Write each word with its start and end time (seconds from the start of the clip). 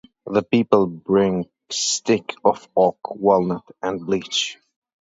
The 0.25 0.41
people 0.41 0.87
bring 0.87 1.47
sticks 1.69 2.33
of 2.43 2.67
oak, 2.75 2.97
walnut, 3.15 3.65
and 3.83 4.03
beech. 4.07 4.57